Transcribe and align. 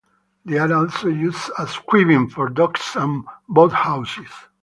They 0.43 0.57
are 0.57 0.73
also 0.73 1.09
used 1.09 1.51
as 1.59 1.77
cribbing 1.77 2.27
for 2.29 2.49
docks 2.49 2.95
and 2.95 3.23
boathouses. 3.47 4.31